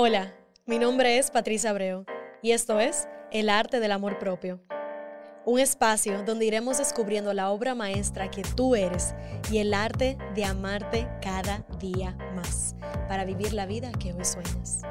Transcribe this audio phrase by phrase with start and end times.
[0.00, 0.32] Hola,
[0.64, 2.04] mi nombre es Patricia Abreu
[2.40, 4.60] y esto es El Arte del Amor Propio.
[5.44, 9.16] Un espacio donde iremos descubriendo la obra maestra que tú eres
[9.50, 12.76] y el arte de amarte cada día más
[13.08, 14.82] para vivir la vida que hoy sueñas.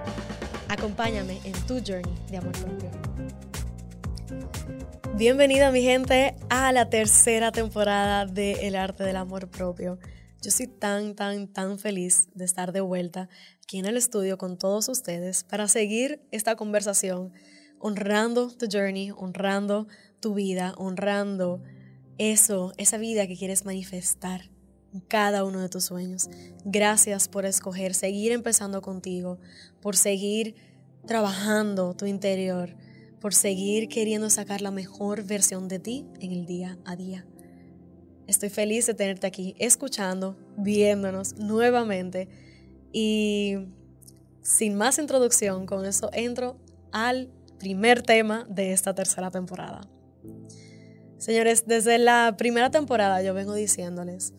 [0.68, 2.92] Acompáñame en tu journey de amor propio.
[5.14, 10.00] Bienvenida mi gente a la tercera temporada de El Arte del Amor Propio.
[10.42, 13.28] Yo estoy tan, tan, tan feliz de estar de vuelta
[13.64, 17.34] aquí en el estudio con todos ustedes para seguir esta conversación
[17.80, 19.88] honrando tu journey, honrando
[20.20, 21.64] tu vida, honrando
[22.20, 24.52] eso, esa vida que quieres manifestar
[24.94, 26.30] en cada uno de tus sueños.
[26.66, 29.40] Gracias por escoger seguir empezando contigo,
[29.82, 30.56] por seguir
[31.08, 32.76] trabajando tu interior,
[33.20, 37.26] por seguir queriendo sacar la mejor versión de ti en el día a día.
[38.28, 42.28] Estoy feliz de tenerte aquí escuchando, viéndonos nuevamente
[42.92, 43.56] y
[44.42, 46.58] sin más introducción, con eso entro
[46.92, 49.82] al primer tema de esta tercera temporada.
[51.18, 54.34] Señores, desde la primera temporada yo vengo diciéndoles,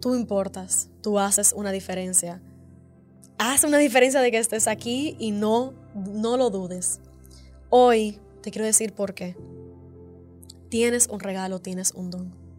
[0.00, 2.42] tú importas, tú haces una diferencia.
[3.38, 7.00] Haz una diferencia de que estés aquí y no, no lo dudes.
[7.70, 9.36] Hoy te quiero decir por qué.
[10.68, 12.49] Tienes un regalo, tienes un don.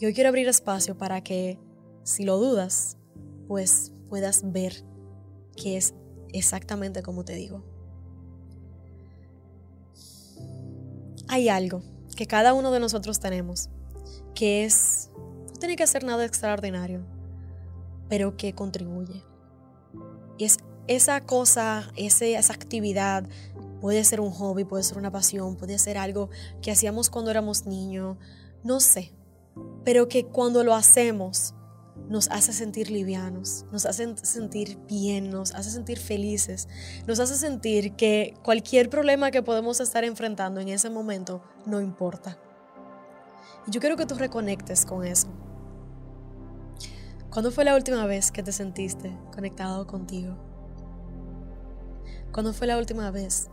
[0.00, 1.58] Y hoy quiero abrir espacio para que,
[2.04, 2.96] si lo dudas,
[3.46, 4.82] pues puedas ver
[5.54, 5.94] que es
[6.32, 7.62] exactamente como te digo.
[11.28, 11.82] Hay algo
[12.16, 13.68] que cada uno de nosotros tenemos,
[14.34, 17.04] que es, no tiene que hacer nada extraordinario,
[18.08, 19.22] pero que contribuye.
[20.38, 23.28] Y es esa cosa, esa actividad,
[23.82, 26.30] puede ser un hobby, puede ser una pasión, puede ser algo
[26.62, 28.16] que hacíamos cuando éramos niños,
[28.64, 29.12] no sé,
[29.84, 31.54] pero que cuando lo hacemos,
[32.08, 36.68] nos hace sentir livianos, nos hace sentir bien, nos hace sentir felices,
[37.06, 42.36] nos hace sentir que cualquier problema que podemos estar enfrentando en ese momento no importa.
[43.66, 45.28] Y yo quiero que tú reconectes con eso.
[47.30, 50.36] ¿Cuándo fue la última vez que te sentiste conectado contigo?
[52.32, 53.48] ¿Cuándo fue la última vez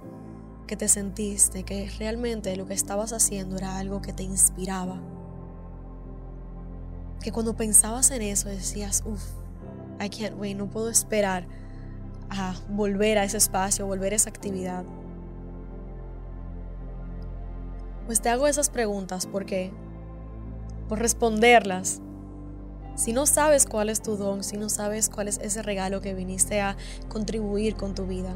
[0.65, 4.99] que te sentiste que realmente lo que estabas haciendo era algo que te inspiraba?
[7.21, 9.23] Que cuando pensabas en eso decías, uff,
[9.99, 11.47] I can't wait, no puedo esperar
[12.29, 14.83] a volver a ese espacio, volver a esa actividad.
[18.05, 19.71] Pues te hago esas preguntas porque,
[20.87, 22.01] por responderlas,
[22.95, 26.13] si no sabes cuál es tu don, si no sabes cuál es ese regalo que
[26.13, 26.77] viniste a
[27.09, 28.35] contribuir con tu vida,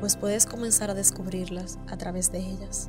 [0.00, 2.88] pues puedes comenzar a descubrirlas a través de ellas.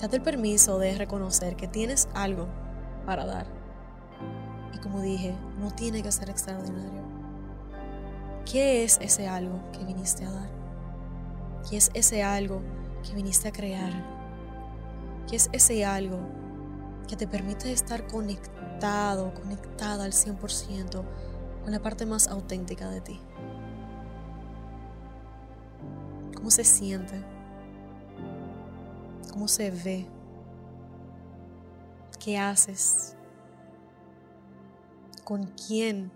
[0.00, 2.48] Date el permiso de reconocer que tienes algo
[3.04, 3.46] para dar.
[4.72, 7.02] Y como dije, no tiene que ser extraordinario.
[8.50, 10.48] ¿Qué es ese algo que viniste a dar?
[11.68, 12.60] ¿Qué es ese algo
[13.02, 13.92] que viniste a crear?
[15.28, 16.18] ¿Qué es ese algo
[17.08, 21.02] que te permite estar conectado, conectada al 100%
[21.62, 23.20] con la parte más auténtica de ti?
[26.36, 27.22] ¿Cómo se siente?
[29.32, 30.06] ¿Cómo se ve?
[32.24, 33.14] ¿Qué haces?
[35.24, 36.10] ¿Con quién?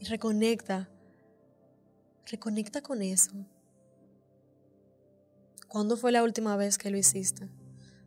[0.00, 0.88] Y reconecta.
[2.24, 3.32] Reconecta con eso.
[5.68, 7.50] ¿Cuándo fue la última vez que lo hiciste?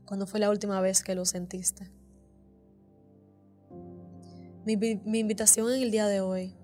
[0.05, 1.91] ¿Cuándo fue la última vez que lo sentiste?
[4.65, 6.55] Mi, mi, invitación en el día de hoy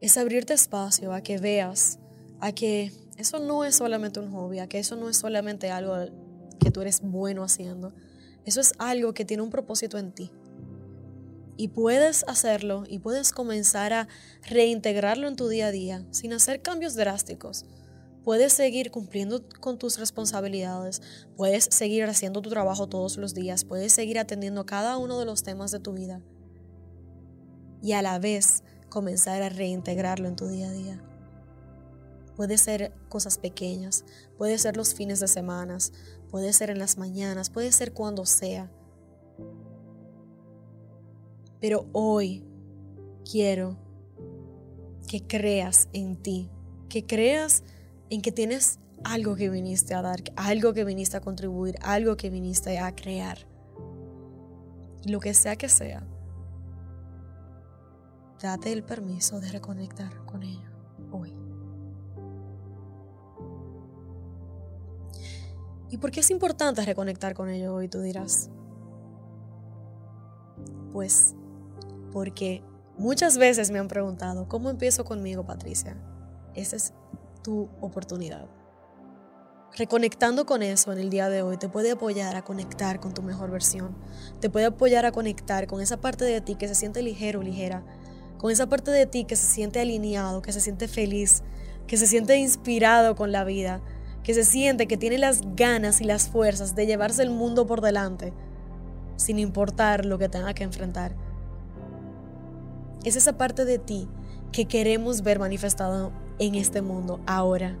[0.00, 1.98] es abrirte espacio a que veas,
[2.40, 5.94] a que eso no es solamente un hobby, que eso no es solamente algo
[6.58, 7.92] que tú eres bueno haciendo.
[8.44, 10.30] Eso es algo que tiene un propósito en ti.
[11.56, 14.08] Y puedes hacerlo y puedes comenzar a
[14.48, 17.64] reintegrarlo en tu día a día sin hacer cambios drásticos.
[18.24, 21.00] Puedes seguir cumpliendo con tus responsabilidades,
[21.36, 25.44] puedes seguir haciendo tu trabajo todos los días, puedes seguir atendiendo cada uno de los
[25.44, 26.20] temas de tu vida
[27.82, 31.15] y a la vez comenzar a reintegrarlo en tu día a día.
[32.36, 34.04] Puede ser cosas pequeñas,
[34.36, 35.78] puede ser los fines de semana,
[36.30, 38.70] puede ser en las mañanas, puede ser cuando sea.
[41.60, 42.44] Pero hoy
[43.30, 43.78] quiero
[45.08, 46.50] que creas en ti,
[46.90, 47.62] que creas
[48.10, 52.28] en que tienes algo que viniste a dar, algo que viniste a contribuir, algo que
[52.28, 53.38] viniste a crear.
[55.06, 56.04] lo que sea que sea,
[58.42, 60.75] date el permiso de reconectar con ello
[65.90, 67.88] ¿Y por qué es importante reconectar con ello hoy?
[67.88, 68.50] Tú dirás.
[70.92, 71.34] Pues
[72.12, 72.62] Porque
[72.96, 75.96] muchas veces me han preguntado, ¿cómo empiezo conmigo, Patricia?
[76.54, 76.94] Esa es
[77.42, 78.48] tu oportunidad.
[79.76, 83.22] Reconectando con eso en el día de hoy te puede apoyar a conectar con tu
[83.22, 83.94] mejor versión.
[84.40, 87.84] Te puede apoyar a conectar con esa parte de ti que se siente ligero, ligera.
[88.38, 91.42] Con esa parte de ti que se siente alineado, que se siente feliz,
[91.86, 93.82] que se siente inspirado con la vida,
[94.26, 97.80] que se siente que tiene las ganas y las fuerzas de llevarse el mundo por
[97.80, 98.32] delante,
[99.14, 101.14] sin importar lo que tenga que enfrentar.
[103.04, 104.08] Es esa parte de ti
[104.50, 107.78] que queremos ver manifestado en este mundo ahora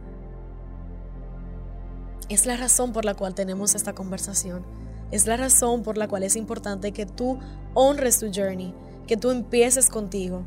[2.28, 4.64] es la razón por la cual tenemos esta conversación.
[5.12, 7.38] Es la razón por la cual es importante que tú
[7.74, 8.74] honres tu journey,
[9.06, 10.42] que tú empieces contigo.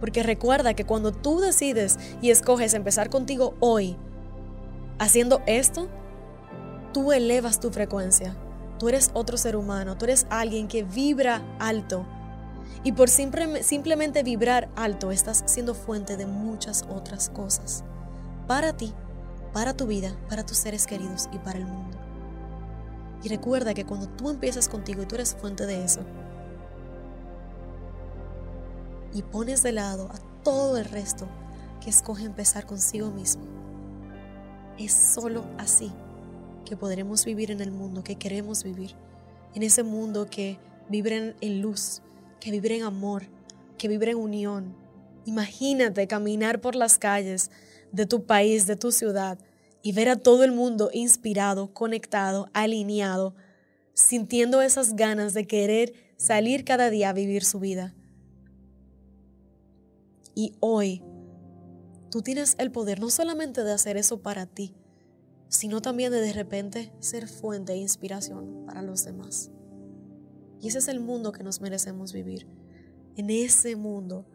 [0.00, 3.96] Porque recuerda que cuando tú decides y escoges empezar contigo hoy,
[4.98, 5.88] haciendo esto,
[6.92, 8.36] tú elevas tu frecuencia.
[8.78, 12.04] Tú eres otro ser humano, tú eres alguien que vibra alto.
[12.84, 17.84] Y por simplemente vibrar alto estás siendo fuente de muchas otras cosas.
[18.48, 18.92] Para ti
[19.52, 21.98] para tu vida, para tus seres queridos y para el mundo.
[23.22, 26.00] Y recuerda que cuando tú empiezas contigo y tú eres fuente de eso,
[29.14, 31.26] y pones de lado a todo el resto
[31.82, 33.44] que escoge empezar consigo mismo,
[34.78, 35.92] es solo así
[36.64, 38.94] que podremos vivir en el mundo que queremos vivir,
[39.54, 40.58] en ese mundo que
[40.88, 42.02] vibre en luz,
[42.40, 43.24] que vibre en amor,
[43.78, 44.76] que vibre en unión.
[45.24, 47.50] Imagínate caminar por las calles
[47.92, 49.38] de tu país, de tu ciudad,
[49.82, 53.34] y ver a todo el mundo inspirado, conectado, alineado,
[53.94, 57.94] sintiendo esas ganas de querer salir cada día a vivir su vida.
[60.34, 61.02] Y hoy
[62.12, 64.74] tú tienes el poder no solamente de hacer eso para ti,
[65.48, 69.50] sino también de de repente ser fuente de inspiración para los demás.
[70.60, 72.46] Y ese es el mundo que nos merecemos vivir.
[73.16, 74.26] En ese mundo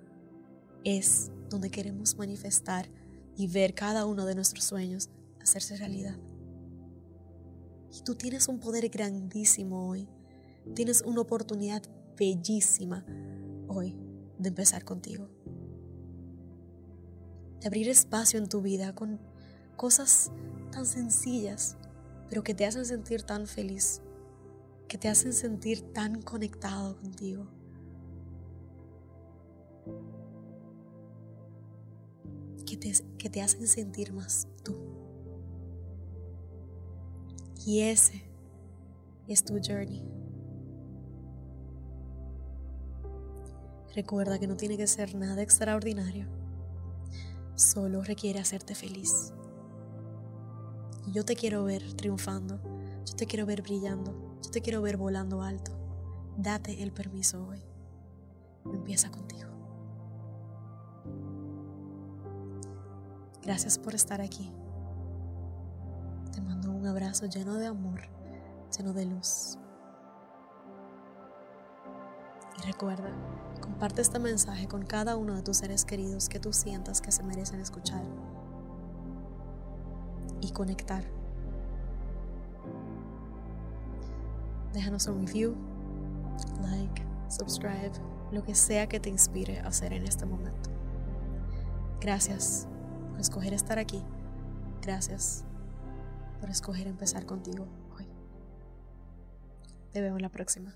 [0.83, 2.89] es donde queremos manifestar
[3.35, 6.17] y ver cada uno de nuestros sueños hacerse realidad.
[7.95, 10.09] Y tú tienes un poder grandísimo hoy.
[10.73, 11.83] Tienes una oportunidad
[12.17, 13.05] bellísima
[13.67, 13.95] hoy
[14.39, 15.36] de empezar contigo.
[17.61, 19.19] De abrir espacio en tu vida con
[19.75, 20.31] cosas
[20.71, 21.77] tan sencillas,
[22.29, 24.01] pero que te hacen sentir tan feliz,
[24.87, 27.47] que te hacen sentir tan conectado contigo.
[32.65, 34.75] Que te, que te hacen sentir más tú.
[37.65, 38.23] Y ese
[39.27, 40.03] es tu journey.
[43.95, 46.36] Recuerda que no tiene que ser nada extraordinario.
[47.57, 49.33] Solo requiere hacerte feliz.
[51.11, 52.61] Yo te quiero ver triunfando.
[53.03, 54.37] Yo te quiero ver brillando.
[54.43, 55.71] Yo te quiero ver volando alto.
[56.37, 57.63] Date el permiso hoy.
[58.71, 59.49] Empieza contigo.
[63.41, 64.51] Gracias por estar aquí.
[66.31, 68.01] Te mando un abrazo lleno de amor,
[68.77, 69.57] lleno de luz.
[72.57, 73.09] Y recuerda,
[73.61, 77.23] comparte este mensaje con cada uno de tus seres queridos que tú sientas que se
[77.23, 78.03] merecen escuchar
[80.41, 81.03] y conectar.
[84.73, 85.55] Déjanos un review,
[86.61, 87.91] like, subscribe,
[88.31, 90.69] lo que sea que te inspire a hacer en este momento.
[91.99, 92.67] Gracias
[93.11, 94.03] por escoger estar aquí.
[94.81, 95.43] Gracias
[96.39, 98.07] por escoger empezar contigo hoy.
[99.91, 100.75] Te veo en la próxima.